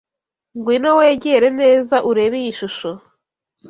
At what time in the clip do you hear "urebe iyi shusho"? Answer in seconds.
2.09-2.91